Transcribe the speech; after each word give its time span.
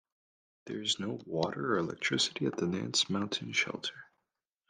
There 0.65 0.81
is 0.81 0.99
no 0.99 1.21
water 1.27 1.75
or 1.75 1.77
electricity 1.77 2.47
at 2.47 2.57
the 2.57 2.65
Nance 2.65 3.07
Mountain 3.07 3.51
Shelter. 3.53 4.09